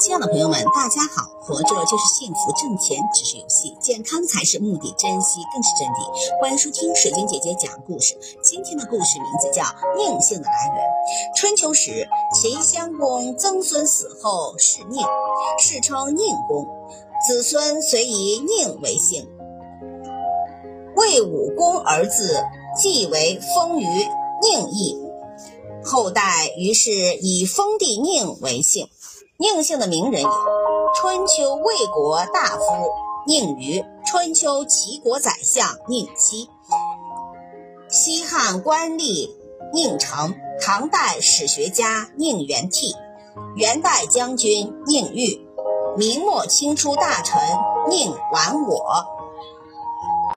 [0.00, 1.30] 亲爱的朋友们，大家好！
[1.40, 6.40] 活着就是幸福，挣钱只是游戏，健康才是目的，珍惜更是真谛。
[6.40, 8.14] 欢迎收听水晶姐姐讲故事。
[8.42, 9.62] 今天的故事名字叫
[9.96, 10.76] 《宁姓的来源》。
[11.36, 15.02] 春秋时，秦襄公曾孙死后谥宁，
[15.58, 16.66] 世称宁公，
[17.26, 19.26] 子孙遂以宁为姓。
[20.96, 22.44] 魏武公儿子
[22.76, 24.98] 继为封于宁邑，
[25.84, 28.88] 后代于是以封地宁为姓。
[29.38, 30.30] 宁姓的名人有：
[30.94, 32.62] 春秋魏国大夫
[33.26, 36.48] 宁余，春秋齐国宰相宁戚，
[37.90, 39.30] 西汉官吏
[39.74, 42.94] 宁成，唐代史学家宁元替，
[43.56, 45.46] 元代将军宁玉，
[45.98, 47.38] 明末清初大臣
[47.90, 49.15] 宁完我。